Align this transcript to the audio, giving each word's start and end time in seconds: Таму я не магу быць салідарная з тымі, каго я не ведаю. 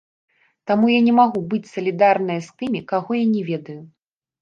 Таму 0.71 0.85
я 0.93 1.01
не 1.09 1.13
магу 1.19 1.39
быць 1.53 1.71
салідарная 1.73 2.41
з 2.49 2.59
тымі, 2.63 2.85
каго 2.97 3.11
я 3.23 3.33
не 3.39 3.49
ведаю. 3.55 3.81